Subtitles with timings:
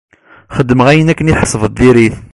[0.57, 2.15] Xedmeɣ ayen akken i tḥesbeḍ dir-it.